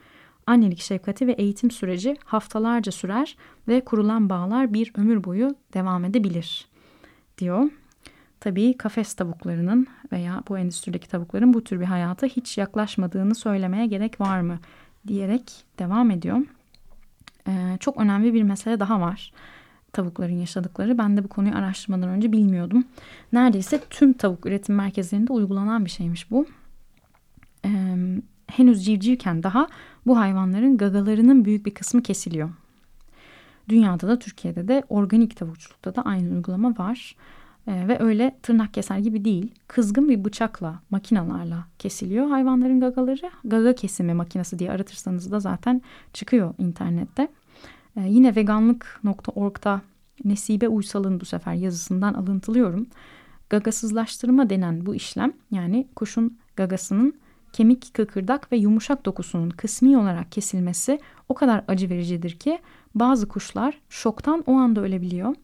Annelik 0.47 0.81
şefkati 0.81 1.27
ve 1.27 1.33
eğitim 1.33 1.71
süreci 1.71 2.17
haftalarca 2.25 2.93
sürer 2.93 3.37
ve 3.69 3.85
kurulan 3.85 4.31
bağlar 4.31 4.75
bir 4.75 4.93
ömür 4.97 5.25
boyu 5.25 5.55
devam 5.75 6.05
edebilir 6.05 6.69
diyor. 7.39 7.71
Tabii 8.41 8.77
kafes 8.77 9.15
tavuklarının 9.15 9.87
veya 10.13 10.43
bu 10.49 10.59
endüstrideki 10.59 11.09
tavukların 11.09 11.55
bu 11.55 11.65
tür 11.65 11.81
bir 11.81 11.85
hayata 11.85 12.27
hiç 12.27 12.59
yaklaşmadığını 12.59 13.35
söylemeye 13.35 13.87
gerek 13.87 14.21
var 14.21 14.41
mı 14.41 14.59
diyerek 15.07 15.65
devam 15.79 16.11
ediyor. 16.11 16.39
Ee, 17.49 17.77
çok 17.81 17.97
önemli 17.97 18.35
bir 18.35 18.43
mesele 18.43 18.81
daha 18.81 19.01
var 19.01 19.33
tavukların 19.99 20.41
yaşadıkları. 20.41 20.99
Ben 20.99 21.17
de 21.17 21.25
bu 21.25 21.29
konuyu 21.29 21.55
araştırmadan 21.55 22.09
önce 22.09 22.33
bilmiyordum. 22.33 22.85
Neredeyse 23.33 23.81
tüm 23.91 24.13
tavuk 24.13 24.47
üretim 24.47 24.75
merkezlerinde 24.75 25.33
uygulanan 25.33 25.85
bir 25.85 25.91
şeymiş 25.91 26.31
bu. 26.31 26.47
Ee, 27.65 27.97
henüz 28.47 28.85
civcivken 28.85 29.43
daha 29.43 29.69
bu 30.07 30.19
hayvanların 30.19 30.77
gagalarının 30.77 31.45
büyük 31.45 31.67
bir 31.67 31.75
kısmı 31.75 32.03
kesiliyor. 32.03 32.51
Dünyada 33.69 34.09
da 34.09 34.19
Türkiye'de 34.19 34.69
de 34.69 34.83
organik 34.89 35.37
tavukçulukta 35.37 35.95
da 35.95 36.03
aynı 36.03 36.35
uygulama 36.35 36.79
var. 36.79 37.17
Ee, 37.67 37.89
ve 37.89 38.03
öyle 38.03 38.37
tırnak 38.43 38.75
keser 38.75 38.99
gibi 38.99 39.25
değil. 39.25 39.53
Kızgın 39.69 40.09
bir 40.09 40.25
bıçakla, 40.25 40.81
makinalarla 40.91 41.67
kesiliyor 41.79 42.29
hayvanların 42.31 42.81
gagaları. 42.81 43.31
Gaga 43.45 43.75
kesimi 43.75 44.15
makinesi 44.15 44.59
diye 44.59 44.71
aratırsanız 44.71 45.33
da 45.33 45.41
zaten 45.41 45.83
çıkıyor 46.13 46.55
internette. 46.59 47.29
Ee, 47.99 48.09
yine 48.09 48.37
veganlık.org'da 48.37 49.83
Nesibe 50.25 50.69
Uysal'ın 50.69 51.21
bu 51.21 51.25
sefer 51.25 51.55
yazısından 51.55 52.15
alıntılıyorum. 52.15 52.87
Gagasızlaştırma 53.51 54.51
denen 54.51 54.87
bu 54.87 54.95
işlem 54.95 55.33
yani 55.51 55.89
kuşun 55.97 56.39
gagasının 56.57 57.15
kemik, 57.53 57.95
kıkırdak 57.95 58.53
ve 58.53 58.57
yumuşak 58.57 59.07
dokusunun 59.07 59.51
kısmi 59.51 59.99
olarak 59.99 60.33
kesilmesi 60.33 61.01
o 61.29 61.35
kadar 61.35 61.65
acı 61.69 61.91
vericidir 61.91 62.31
ki 62.31 62.59
bazı 62.95 63.29
kuşlar 63.29 63.81
şoktan 63.89 64.45
o 64.47 64.53
anda 64.53 64.81
ölebiliyor. 64.81 65.35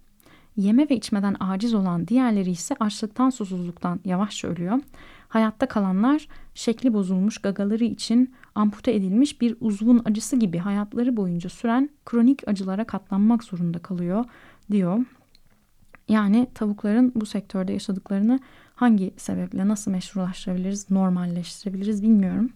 Yeme 0.57 0.91
ve 0.91 0.97
içmeden 0.97 1.37
aciz 1.41 1.75
olan 1.75 2.09
diğerleri 2.09 2.51
ise 2.51 2.77
açlıktan 2.81 3.31
susuzluktan 3.31 4.01
yavaşça 4.05 4.49
ölüyor. 4.49 4.81
Hayatta 5.29 5.67
kalanlar 5.69 6.29
şekli 6.55 6.93
bozulmuş 6.93 7.39
gagaları 7.39 7.85
için 7.85 8.35
ampute 8.55 8.95
edilmiş 8.95 9.41
bir 9.41 9.57
uzvun 9.61 10.03
acısı 10.05 10.37
gibi 10.37 10.59
hayatları 10.59 11.17
boyunca 11.17 11.51
süren 11.51 11.91
kronik 12.07 12.49
acılara 12.49 12.85
katlanmak 12.85 13.45
zorunda 13.45 13.79
kalıyor 13.79 14.25
diyor. 14.71 14.99
Yani 16.09 16.47
tavukların 16.55 17.13
bu 17.15 17.27
sektörde 17.27 17.73
yaşadıklarını 17.73 18.41
hangi 18.75 19.15
sebeple 19.17 19.69
nasıl 19.69 19.91
meşrulaştırabiliriz, 19.91 20.91
normalleştirebiliriz 20.91 22.03
bilmiyorum. 22.03 22.51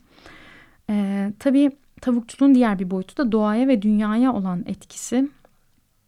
Ee, 0.90 1.32
tabii 1.38 1.70
tavukçuluğun 2.00 2.54
diğer 2.54 2.78
bir 2.78 2.90
boyutu 2.90 3.16
da 3.16 3.32
doğaya 3.32 3.68
ve 3.68 3.82
dünyaya 3.82 4.32
olan 4.32 4.64
etkisi. 4.66 5.28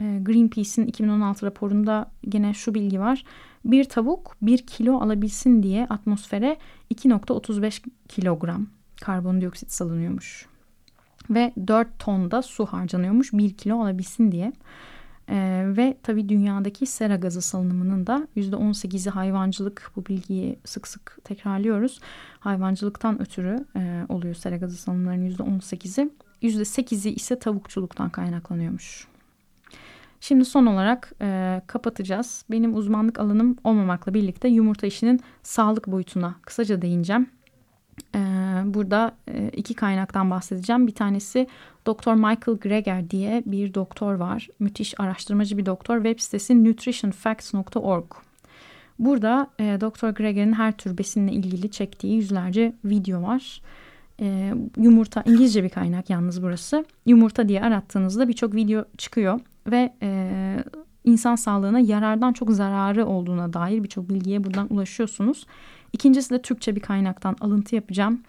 Ee, 0.00 0.20
Greenpeace'in 0.22 0.86
2016 0.86 1.46
raporunda 1.46 2.10
gene 2.28 2.54
şu 2.54 2.74
bilgi 2.74 3.00
var. 3.00 3.24
Bir 3.64 3.84
tavuk 3.84 4.36
bir 4.42 4.58
kilo 4.58 5.00
alabilsin 5.00 5.62
diye 5.62 5.86
atmosfere 5.86 6.56
2.35 6.94 7.82
kilogram 8.08 8.66
karbondioksit 9.00 9.72
salınıyormuş. 9.72 10.46
Ve 11.30 11.52
4 11.66 11.98
ton 11.98 12.30
da 12.30 12.42
su 12.42 12.66
harcanıyormuş 12.66 13.32
bir 13.32 13.56
kilo 13.56 13.82
alabilsin 13.82 14.32
diye. 14.32 14.52
Ee, 15.28 15.64
ve 15.66 15.96
tabii 16.02 16.28
dünyadaki 16.28 16.86
sera 16.86 17.16
gazı 17.16 17.42
salınımının 17.42 18.06
da 18.06 18.28
%18'i 18.36 19.10
hayvancılık 19.10 19.92
bu 19.96 20.06
bilgiyi 20.06 20.58
sık 20.64 20.88
sık 20.88 21.18
tekrarlıyoruz. 21.24 22.00
Hayvancılıktan 22.40 23.22
ötürü 23.22 23.64
e, 23.76 24.06
oluyor 24.08 24.34
sera 24.34 24.56
gazı 24.56 24.76
salınımlarının 24.76 25.30
%18'i. 25.30 26.10
%8'i 26.42 27.10
ise 27.10 27.38
tavukçuluktan 27.38 28.10
kaynaklanıyormuş. 28.10 29.08
Şimdi 30.20 30.44
son 30.44 30.66
olarak 30.66 31.12
e, 31.20 31.60
kapatacağız. 31.66 32.44
Benim 32.50 32.74
uzmanlık 32.74 33.18
alanım 33.18 33.56
olmamakla 33.64 34.14
birlikte 34.14 34.48
yumurta 34.48 34.86
işinin 34.86 35.20
sağlık 35.42 35.86
boyutuna 35.86 36.34
kısaca 36.42 36.82
değineceğim. 36.82 37.30
E, 38.14 38.18
burada 38.64 39.16
e, 39.28 39.48
iki 39.48 39.74
kaynaktan 39.74 40.30
bahsedeceğim. 40.30 40.86
Bir 40.86 40.94
tanesi 40.94 41.46
Dr. 41.86 42.14
Michael 42.14 42.58
Greger 42.60 43.10
diye 43.10 43.42
bir 43.46 43.74
doktor 43.74 44.14
var. 44.14 44.48
Müthiş 44.58 45.00
araştırmacı 45.00 45.58
bir 45.58 45.66
doktor. 45.66 45.96
Web 45.96 46.20
sitesi 46.20 46.64
nutritionfacts.org. 46.64 48.04
Burada 48.98 49.50
e, 49.58 49.64
Dr. 49.80 50.08
Greger'in 50.08 50.52
her 50.52 50.72
tür 50.72 50.98
besinle 50.98 51.32
ilgili 51.32 51.70
çektiği 51.70 52.16
yüzlerce 52.16 52.72
video 52.84 53.22
var. 53.22 53.62
E, 54.20 54.54
yumurta 54.76 55.22
İngilizce 55.26 55.64
bir 55.64 55.68
kaynak 55.70 56.10
yalnız 56.10 56.42
burası. 56.42 56.84
Yumurta 57.06 57.48
diye 57.48 57.62
arattığınızda 57.62 58.28
birçok 58.28 58.54
video 58.54 58.84
çıkıyor 58.98 59.40
ve 59.66 59.92
insan 61.04 61.36
sağlığına 61.36 61.78
yarardan 61.80 62.32
çok 62.32 62.50
zararı 62.50 63.06
olduğuna 63.06 63.52
dair 63.52 63.82
birçok 63.82 64.08
bilgiye 64.08 64.44
buradan 64.44 64.72
ulaşıyorsunuz. 64.72 65.46
İkincisi 65.92 66.30
de 66.30 66.42
Türkçe 66.42 66.76
bir 66.76 66.80
kaynaktan 66.80 67.36
alıntı 67.40 67.74
yapacağım. 67.74 68.20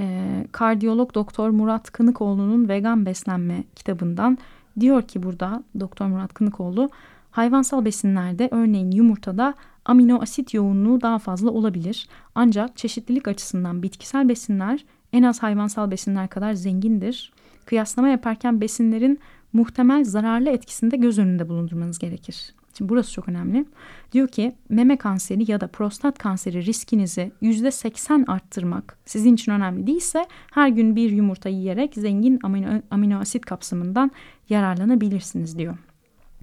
E, 0.00 0.46
kardiyolog 0.52 1.14
Doktor 1.14 1.50
Murat 1.50 1.90
Kınıkoğlu'nun 1.90 2.68
Vegan 2.68 3.06
Beslenme 3.06 3.64
kitabından 3.76 4.38
diyor 4.80 5.02
ki 5.02 5.22
burada 5.22 5.62
Doktor 5.80 6.06
Murat 6.06 6.34
Kınıkoğlu 6.34 6.90
hayvansal 7.30 7.84
besinlerde 7.84 8.48
örneğin 8.50 8.90
yumurtada 8.90 9.54
amino 9.84 10.22
asit 10.22 10.54
yoğunluğu 10.54 11.00
daha 11.00 11.18
fazla 11.18 11.50
olabilir. 11.50 12.08
Ancak 12.34 12.76
çeşitlilik 12.76 13.28
açısından 13.28 13.82
bitkisel 13.82 14.28
besinler 14.28 14.84
en 15.12 15.22
az 15.22 15.42
hayvansal 15.42 15.90
besinler 15.90 16.28
kadar 16.28 16.52
zengindir. 16.52 17.32
Kıyaslama 17.64 18.08
yaparken 18.08 18.60
besinlerin 18.60 19.18
muhtemel 19.52 20.04
zararlı 20.04 20.50
etkisini 20.50 20.90
de 20.90 20.96
göz 20.96 21.18
önünde 21.18 21.48
bulundurmanız 21.48 21.98
gerekir. 21.98 22.54
Şimdi 22.76 22.88
burası 22.88 23.12
çok 23.12 23.28
önemli. 23.28 23.64
Diyor 24.12 24.28
ki 24.28 24.56
meme 24.68 24.96
kanseri 24.96 25.50
ya 25.50 25.60
da 25.60 25.66
prostat 25.66 26.18
kanseri 26.18 26.66
riskinizi 26.66 27.32
yüzde 27.40 27.70
seksen 27.70 28.24
arttırmak 28.28 28.98
sizin 29.04 29.34
için 29.34 29.52
önemli 29.52 29.86
değilse 29.86 30.26
her 30.52 30.68
gün 30.68 30.96
bir 30.96 31.10
yumurta 31.10 31.48
yiyerek 31.48 31.94
zengin 31.94 32.38
amino, 32.42 32.82
amino 32.90 33.18
asit 33.18 33.46
kapsamından 33.46 34.10
yararlanabilirsiniz 34.48 35.58
diyor. 35.58 35.78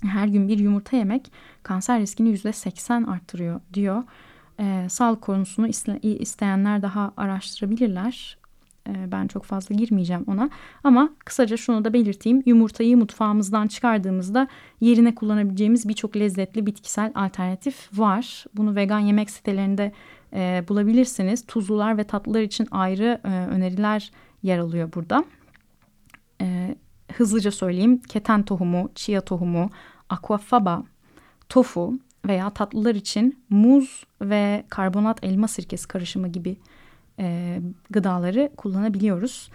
Her 0.03 0.27
gün 0.27 0.47
bir 0.47 0.59
yumurta 0.59 0.97
yemek 0.97 1.31
kanser 1.63 1.99
riskini 1.99 2.29
yüzde 2.29 2.53
seksen 2.53 3.03
arttırıyor 3.03 3.61
diyor. 3.73 4.03
Ee, 4.59 4.85
sağlık 4.89 5.21
konusunu 5.21 5.67
iste, 5.67 5.99
isteyenler 5.99 6.81
daha 6.81 7.13
araştırabilirler. 7.17 8.37
Ee, 8.87 9.11
ben 9.11 9.27
çok 9.27 9.43
fazla 9.43 9.75
girmeyeceğim 9.75 10.23
ona. 10.27 10.49
Ama 10.83 11.09
kısaca 11.25 11.57
şunu 11.57 11.85
da 11.85 11.93
belirteyim. 11.93 12.43
Yumurtayı 12.45 12.97
mutfağımızdan 12.97 13.67
çıkardığımızda 13.67 14.47
yerine 14.81 15.15
kullanabileceğimiz 15.15 15.89
birçok 15.89 16.15
lezzetli 16.15 16.65
bitkisel 16.65 17.11
alternatif 17.15 17.99
var. 17.99 18.45
Bunu 18.53 18.75
vegan 18.75 18.99
yemek 18.99 19.29
sitelerinde 19.29 19.91
e, 20.33 20.63
bulabilirsiniz. 20.67 21.45
Tuzlular 21.45 21.97
ve 21.97 22.03
tatlılar 22.03 22.41
için 22.41 22.67
ayrı 22.71 23.21
e, 23.23 23.27
öneriler 23.27 24.11
yer 24.43 24.57
alıyor 24.57 24.93
burada. 24.93 25.25
E, 26.41 26.75
hızlıca 27.13 27.51
söyleyeyim. 27.51 28.01
Keten 28.01 28.43
tohumu, 28.43 28.89
chia 28.95 29.21
tohumu, 29.21 29.69
aquafaba, 30.09 30.83
tofu 31.49 31.99
veya 32.25 32.49
tatlılar 32.49 32.95
için 32.95 33.43
muz 33.49 34.03
ve 34.21 34.63
karbonat 34.69 35.23
elma 35.23 35.47
sirkesi 35.47 35.87
karışımı 35.87 36.27
gibi 36.27 36.57
e, 37.19 37.59
gıdaları 37.89 38.49
kullanabiliyoruz. 38.57 39.49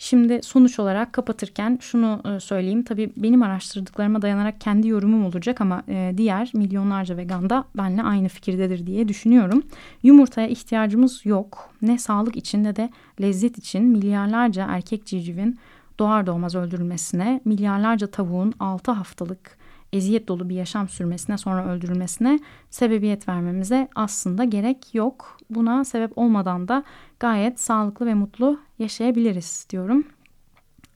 Şimdi 0.00 0.42
sonuç 0.42 0.78
olarak 0.78 1.12
kapatırken 1.12 1.78
şunu 1.80 2.22
e, 2.24 2.40
söyleyeyim. 2.40 2.82
Tabii 2.82 3.12
benim 3.16 3.42
araştırdıklarıma 3.42 4.22
dayanarak 4.22 4.60
kendi 4.60 4.88
yorumum 4.88 5.24
olacak 5.24 5.60
ama 5.60 5.82
e, 5.88 6.14
diğer 6.16 6.50
milyonlarca 6.54 7.16
vegan 7.16 7.50
da 7.50 7.64
benimle 7.76 8.02
aynı 8.02 8.28
fikirdedir 8.28 8.86
diye 8.86 9.08
düşünüyorum. 9.08 9.62
Yumurtaya 10.02 10.48
ihtiyacımız 10.48 11.26
yok. 11.26 11.70
Ne 11.82 11.98
sağlık 11.98 12.36
için 12.36 12.64
ne 12.64 12.76
de 12.76 12.90
lezzet 13.20 13.58
için 13.58 13.84
milyarlarca 13.84 14.66
erkek 14.68 15.06
civcivin 15.06 15.58
doğar 15.98 16.26
doğmaz 16.26 16.54
öldürülmesine, 16.54 17.40
milyarlarca 17.44 18.06
tavuğun 18.06 18.54
6 18.60 18.92
haftalık 18.92 19.57
eziyet 19.92 20.28
dolu 20.28 20.48
bir 20.48 20.54
yaşam 20.54 20.88
sürmesine 20.88 21.38
sonra 21.38 21.66
öldürülmesine 21.66 22.40
sebebiyet 22.70 23.28
vermemize 23.28 23.88
aslında 23.94 24.44
gerek 24.44 24.94
yok. 24.94 25.36
Buna 25.50 25.84
sebep 25.84 26.18
olmadan 26.18 26.68
da 26.68 26.84
gayet 27.20 27.60
sağlıklı 27.60 28.06
ve 28.06 28.14
mutlu 28.14 28.60
yaşayabiliriz 28.78 29.66
diyorum. 29.70 30.04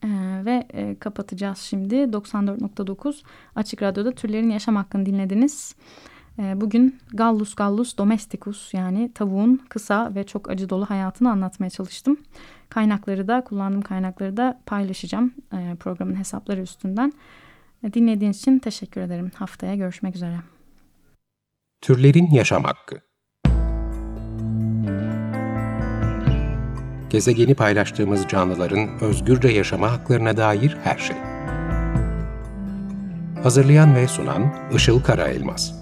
Ee, 0.05 0.43
ve 0.45 0.67
e, 0.73 0.99
kapatacağız 0.99 1.59
şimdi 1.59 1.95
94.9 1.95 3.23
Açık 3.57 3.83
Radyo'da 3.83 4.13
Türlerin 4.13 4.51
Yaşam 4.51 4.77
Hakkını 4.77 5.07
dinlediniz. 5.07 5.75
Ee, 6.39 6.61
bugün 6.61 6.99
Gallus 7.13 7.55
Gallus 7.55 7.99
Domesticus 7.99 8.75
yani 8.75 9.13
tavuğun 9.15 9.61
kısa 9.69 10.15
ve 10.15 10.25
çok 10.25 10.51
acı 10.51 10.69
dolu 10.69 10.87
hayatını 10.87 11.31
anlatmaya 11.31 11.71
çalıştım. 11.71 12.17
Kaynakları 12.69 13.29
da 13.29 13.45
kullandığım 13.45 13.83
kaynakları 13.83 14.37
da 14.37 14.61
paylaşacağım 14.67 15.33
e, 15.53 15.77
programın 15.81 16.17
hesapları 16.17 16.61
üstünden. 16.61 17.13
Dinlediğiniz 17.93 18.39
için 18.39 18.59
teşekkür 18.59 19.01
ederim. 19.01 19.31
Haftaya 19.35 19.75
görüşmek 19.75 20.17
üzere. 20.17 20.37
Türlerin 21.81 22.31
Yaşam 22.31 22.65
Hakkı 22.65 23.01
Gezegeni 27.11 27.55
paylaştığımız 27.55 28.29
canlıların 28.29 28.89
özgürce 29.01 29.49
yaşama 29.49 29.93
haklarına 29.93 30.37
dair 30.37 30.77
her 30.85 30.99
şey. 30.99 31.17
Hazırlayan 33.43 33.95
ve 33.95 34.09
sunan 34.09 34.55
Işıl 34.75 35.03
Karaelmaz 35.03 35.82